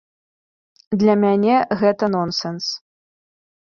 Для 1.03 1.15
мяне 1.25 1.55
гэта 1.85 2.13
нонсэнс. 2.19 2.65